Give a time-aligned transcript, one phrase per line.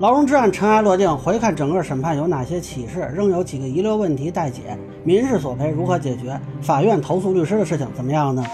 [0.00, 3.00] 劳荣枝案尘埃落定，回看整个审判有哪些启示？
[3.14, 4.74] 仍有几个遗留问题待解。
[5.04, 6.40] 民事索赔如何解决？
[6.62, 8.48] 法院投诉律师的事情怎么样了呢？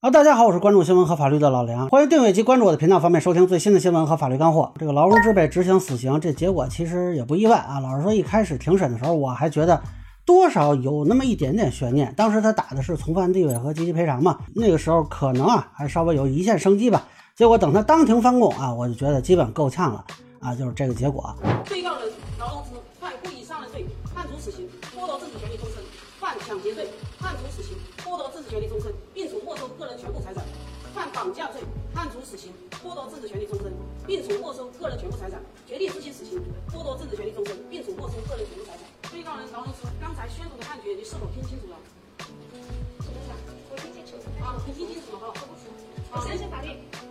[0.00, 4.72] 好，大家好，我是关注新闻和法律的老梁，欢迎订阅及关注我的频道，方便收听最新的新闻和法律干货。
[4.78, 7.80] 这个劳荣枝被执行死刑，这结果其实也不意外啊。
[7.80, 9.78] 老实说，一开始庭审的时候，我还觉得
[10.24, 12.14] 多少有那么一点点悬念。
[12.16, 17.08] 当时他打的是从犯地位和积极赔偿嘛，那个时候可能啊还稍微有一线生机吧。
[17.34, 20.04] 结果等他当庭翻供啊，我就觉得基本够呛了
[20.40, 21.34] 啊，就是这个结果。
[21.68, 25.82] 被告人劳荣枝犯故意杀人罪，判处死刑，剥夺政治权利终身；
[26.20, 30.44] 犯抢劫罪，判处死刑，剥夺政治权利终身，并处没收个人全部财产；
[30.94, 31.60] 犯绑架罪，
[31.94, 32.52] 判处死刑，
[32.84, 33.72] 剥夺政治权利终身，
[34.06, 35.40] 并处没收个人全部财产。
[35.66, 38.91] 决定执行死刑，剥夺政治权利终身，并处没收个人全部财产。
[40.34, 41.76] 宣读的判决，你是否听清楚了？
[43.70, 45.34] 我听清楚，啊，你听清楚了哈。
[46.14, 46.68] 我相信法律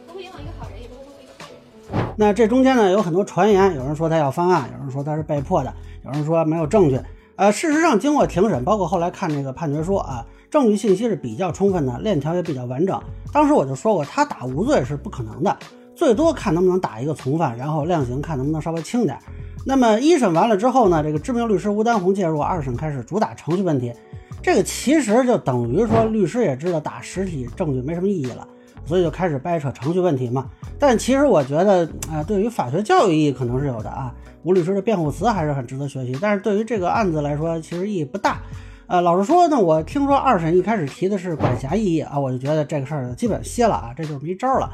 [0.08, 2.14] 不会冤枉一个好人，也不会冤枉一个坏人。
[2.18, 5.72] 那这中间呢有很多传言，有人说他要翻案，有人说他是被迫的，
[6.04, 7.00] 有人说没有证据。
[7.36, 13.02] 呃，事实上经过庭审，包括后来看这个判决书啊，证据信息是比较充分的，链条也比较完整。
[13.32, 15.58] 当时我就说过，他打无罪是不可能的，
[15.96, 19.18] 最多看能不能打一个从犯，然后量刑看能不能稍微轻点。
[19.66, 23.94] 那么一审完了之后呢，这个知名律师吴丹红介入，二审开始主打程序问题。
[24.42, 28.48] 这个其实就等于说律师也知道打实体证据没什么意义了。
[28.84, 34.12] 所以就开始掰扯程序问题嘛，但其实我觉得，啊，对于法学教育意义可能是有的啊。
[34.44, 38.40] 吴律师的辩护词还是很值得学习，但是对于这个案子来说，其实意义不大。
[38.88, 44.68] 呃，老实说呢，我听说二审一开始提的是管辖异议啊，我就觉得这个事儿基本歇了啊，这就是没招了。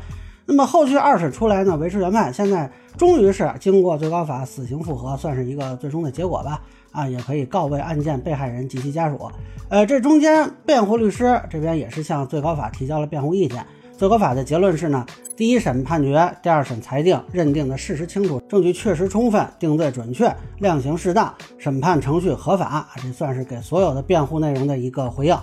[0.48, 6.62] 那么后续二审出来呢，维持原判，现在终于是经过最高法死刑复核，算是一个最终的结果吧。
[6.94, 9.30] 啊，也可以告慰案件被害人及其家属。
[9.70, 13.64] 呃，这中间辩护律师这边也是向最高法提交了辩护意见。
[13.98, 25.38] 最高法的结论是呢，第一审判决，第二审裁定，认定的事实清楚，证据确实充分，定罪准确，量刑适当，审判程序合法，这算是给所有的辩护内容的一个回应。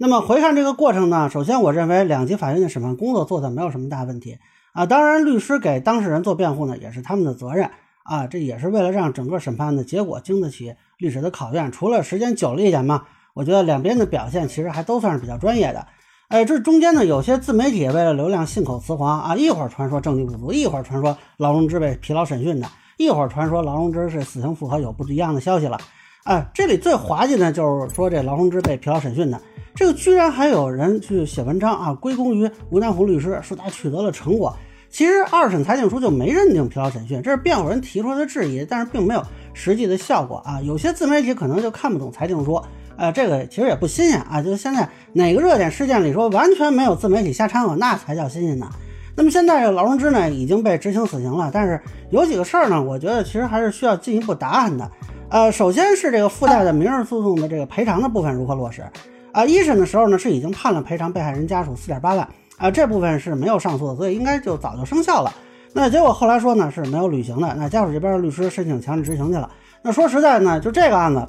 [0.00, 4.38] 那么回看这个过程呢，首先我认为两级法院的审判工作做的没有什么大问题
[4.78, 4.86] 啊。
[4.86, 7.68] 当然，律师给当事人做辩护呢，也是他们的责任
[8.04, 11.70] 啊，这也是为了让整个审判的结果经得起历史的考验。
[11.72, 13.02] 除了时间久了一点嘛，
[13.34, 15.86] 我觉得两边的表现其实还都算是比较专业的。
[16.28, 22.68] 哎，这中间呢，有些自媒体为了流量信口雌黄啊，一会儿传说证据不足，一会儿传说劳荣枝被疲劳审讯的，
[22.98, 25.78] 一会儿传说劳荣枝是死刑复核有不一样的消息了。
[26.24, 29.40] 哎，这里最滑稽的就是说这劳荣枝被疲劳审讯的，
[29.74, 34.54] 这个居然还有人去写文章啊，归功于吴南红律师，说他取得了成果。
[34.90, 39.22] 其实二审裁定书就没认定疲劳审讯，这是辩护人提出的质疑，但是并没有
[39.52, 40.60] 实际的效果啊。
[40.62, 42.60] 有些自媒体可能就看不懂裁定书。
[42.96, 48.68] 呃，这个其实也不新鲜啊，就是现在哪个热点事件里说完全没有自媒体瞎掺和，那才叫新鲜呢。
[49.14, 54.90] 那么现在这个劳荣枝呢已经被执行死刑了，但是有几个事儿呢，我觉得其实还是需要进一步答案的。
[55.28, 58.82] 呃，首先是这个附带的民事诉讼的这个赔偿的部分如何落实？
[59.30, 62.26] 啊，一审的时候呢是已经判了赔偿被害人家属四点八万，
[62.58, 65.32] 啊这部分是没有上诉的，所以应该就早就生效了。
[65.72, 69.50] 那结果后来说呢是没有履行的，那家属这边律师申请强制执行去了。
[69.80, 71.26] 那说实在呢，就这个案子。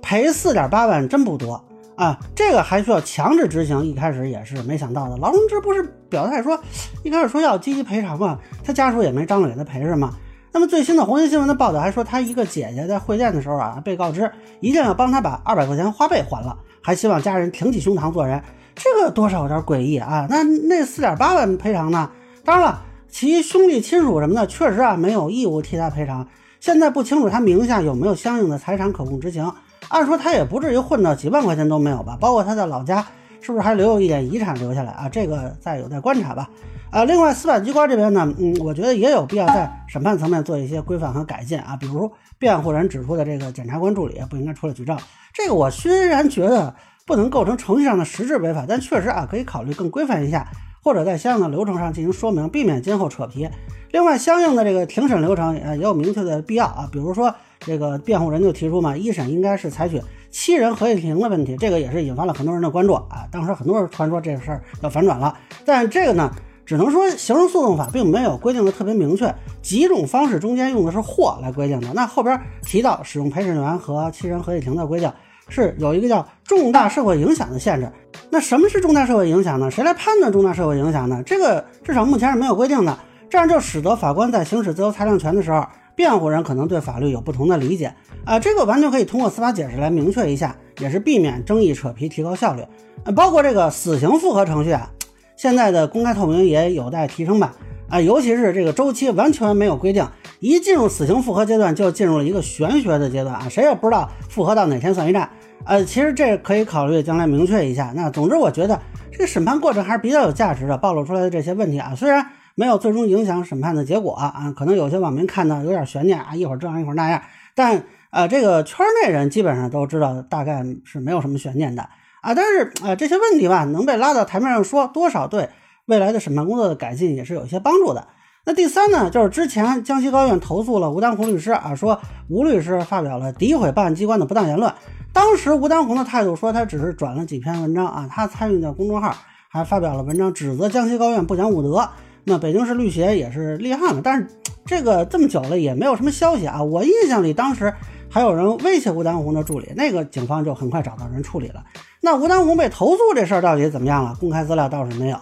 [0.00, 1.60] 赔四点八万真不多
[1.96, 3.84] 啊，这个还需要强制执行。
[3.84, 5.16] 一开始也是没想到的。
[5.16, 6.56] 劳荣枝不是表态说，
[7.02, 8.38] 一开始说要积极赔偿吗？
[8.62, 10.14] 他家属也没张罗给他赔是吗？
[10.52, 18.40] 那么最新的红星新闻的报道还说，他一个姐姐在会见的时候啊，被告知一定要帮他把二百块钱花呗还了，还希望家人挺起胸膛做人。
[18.74, 20.26] 这个多少有点诡异啊。
[20.28, 22.10] 那那四点八万赔偿呢？
[22.44, 26.26] 当然了，其兄弟亲属什么的确实啊没有义务替他赔偿。
[26.60, 29.52] 现在不清楚他名下有没有相应的财产可供执行。
[29.88, 32.16] 按说他也不至于混到几万块钱都没有吧？
[32.20, 33.04] 包括他的老家
[33.40, 35.08] 是不是还留有一点遗产留下来啊？
[35.08, 36.48] 这个再有待观察吧。
[36.90, 41.76] 啊，另外司法机关这边呢，嗯，我觉得也有必要在审判层面做一些规范和改进啊。
[41.76, 44.96] 比如辩护人指出的这个检察官助理不应该出来举证，
[45.32, 46.74] 这个我虽然觉得
[47.06, 50.46] 不能构成程序上的实质违法，但确实啊可以考虑更规范一下，
[50.82, 53.48] 或者在相应的流程上进行说明，避免今后扯皮。
[53.90, 57.34] 另外，相应的这个庭审流程啊也有明确的必要啊，比如说。
[57.64, 63.24] 这个辩护人就提出嘛，一审应该是采取七人合议庭的问题，这个也是引发了很多人的关注啊。
[63.30, 66.28] 当时很多人传说这个事儿要反转了，但这个呢，
[66.66, 69.32] 只能说刑事诉讼法并没有规定的特别明确，
[69.62, 71.92] 几种方式中间用的是或来规定的。
[71.94, 75.08] 那后边提到使用陪审员和七人合议庭的规定，
[75.52, 77.88] 是有一个叫重大社会影响的限制。
[78.30, 79.70] 那什么是重大社会影响呢？
[79.70, 81.22] 谁来判断重大社会影响呢？
[81.24, 82.98] 这个至少目前是没有规定的，
[83.30, 85.64] 这样就使得法官在行使自由裁量权的时候。
[85.94, 87.94] 辩护人可能对法律有不同的理解
[88.24, 92.62] 啊，这个完全可以通过司法解释来明确一下，也是避免争议扯皮，提高效率。
[93.04, 94.90] 呃，包括这个死刑复核程序啊，
[95.36, 97.54] 现在的公开透明也有待提升吧。
[97.90, 100.08] 啊，尤其是这个周期完全没有规定，
[100.40, 105.28] 一进入死刑复核阶段就进入了一个玄学的阶段啊，谁也不知道复核到哪天算一站。
[105.64, 107.92] 呃，其实这可以考虑将来明确一下。
[107.94, 108.80] 那总之，我觉得
[109.10, 117.22] 这个审判过程还是比较有价值的，暴露出来的这些问题啊，虽然没有最终影响审判的结果啊，可能有些网民看到有点悬念啊，一会儿这样一会儿那样，
[117.54, 121.82] 但呃，这个圈内人基本上都知道，大概是没有什么悬念的
[122.20, 122.34] 啊。
[122.34, 125.48] 但是啊，这些问题吧，能被拉到台面上说，多少对
[125.86, 128.08] 未来的审判工作的改进也是有一些帮助的。
[128.44, 134.72] 那第三呢，就是之前江西高院投诉了吴丹红律师啊，说吴律师发表了诋毁办案机关的不当言论。
[135.12, 139.14] 当时吴丹红的态度说，他只是转了几篇文章啊，他参与的公众号
[139.48, 141.86] 还发表了文章，指责江西高院不讲武德。
[142.24, 144.26] 那北京市律协也是立案了，但是
[144.64, 146.62] 这个这么久了也没有什么消息啊。
[146.62, 147.72] 我印象里当时
[148.08, 151.62] 还有人威胁吴丹红的助理，那个警方就很快找到人处理了。
[152.00, 154.16] 那吴丹红被投诉这事儿到底怎么样了？
[154.18, 155.18] 公开资料倒是没有。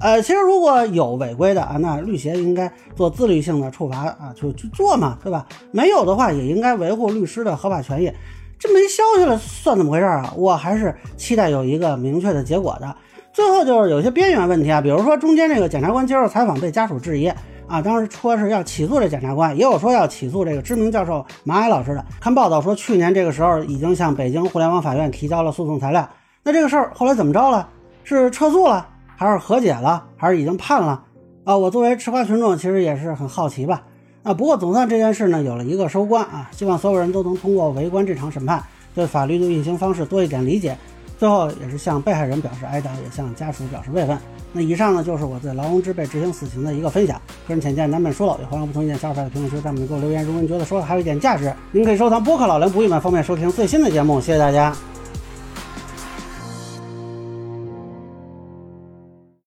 [0.00, 5.46] 呃，其实如果有违规的啊，那律协应该做自律性的处罚啊，就去做嘛，对吧？
[5.72, 8.12] 没有的话，也应该维护律师的合法权益。
[8.60, 10.34] 这没消息了，算怎么回事啊？
[10.36, 12.94] 我还是期待有一个明确的结果的。
[13.32, 17.26] 最后就是有些边缘问题啊，比如说中间这个检察官接受采访被家属质疑
[17.66, 22.04] 啊，当时说是要起诉这检察官，也有说要起诉这个知名教授马海老师的。
[22.20, 26.06] 看报道说去年这个时候已经向北京互联网法院提交了诉讼材料，
[26.42, 27.66] 那这个事儿后来怎么着了？
[28.04, 28.86] 是撤诉了，
[29.16, 31.02] 还是和解了，还是已经判了？
[31.44, 33.84] 啊，我作为吃瓜群众其实也是很好奇吧。
[34.22, 38.62] 啊，不过总算这件事呢有了一个收官啊，希望所有人都能通过围观这场审判，
[38.94, 40.76] 对法律的运行方式多一点理解。
[41.18, 44.18] 最后也是向被害人表示哀悼，也向家属表示慰问。
[44.52, 50.24] 那以上呢就是我对劳荣枝被执行死刑的一个分享，个人浅见难免疏漏，也欢迎不同意见小伙伴在评论区弹幕里给我留言。
[50.24, 54.20] 如果您觉得说的还有一点价值，您可以收藏播客老梁不郁闷，方便收听最新的节目。
[54.20, 54.74] 谢谢大家。